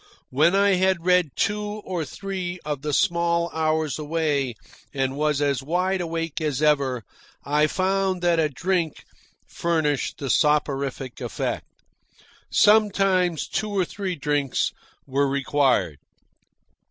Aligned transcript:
When 0.31 0.55
I 0.55 0.77
had 0.77 1.05
read 1.05 1.29
two 1.35 1.61
or 1.61 2.03
three 2.05 2.59
of 2.65 2.81
the 2.81 2.91
small 2.91 3.51
hours 3.53 3.99
away 3.99 4.55
and 4.95 5.15
was 5.15 5.43
as 5.43 5.61
wide 5.61 6.01
awake 6.01 6.41
as 6.41 6.59
ever, 6.63 7.03
I 7.45 7.67
found 7.67 8.23
that 8.23 8.39
a 8.39 8.49
drink 8.49 9.03
furnished 9.45 10.17
the 10.17 10.31
soporific 10.31 11.21
effect. 11.21 11.67
Sometimes 12.49 13.47
two 13.47 13.69
or 13.69 13.85
three 13.85 14.15
drinks 14.15 14.71
were 15.05 15.27
required. 15.27 15.99